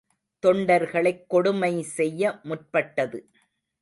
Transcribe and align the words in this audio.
தொண்டர்களைக் 0.43 1.25
கொடுமை 1.27 1.81
செய்ய 1.81 2.39
முற்பட்டது. 2.43 3.29